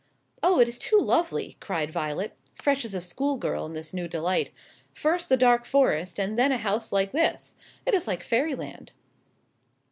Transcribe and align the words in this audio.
"Oh, 0.41 0.59
it 0.59 0.67
is 0.67 0.79
too 0.79 0.97
lovely!" 0.99 1.57
cried 1.59 1.91
Violet, 1.91 2.35
fresh 2.55 2.83
as 2.85 2.95
a 2.95 3.01
schoolgirl 3.01 3.67
in 3.67 3.73
this 3.73 3.93
new 3.93 4.07
delight; 4.07 4.51
"first 4.91 5.29
the 5.29 5.37
dark 5.37 5.63
forest 5.63 6.19
and 6.19 6.39
then 6.39 6.51
a 6.51 6.57
house 6.57 6.91
like 6.91 7.11
this 7.11 7.53
it 7.85 7.93
is 7.93 8.07
like 8.07 8.23
Fairyland." 8.23 8.93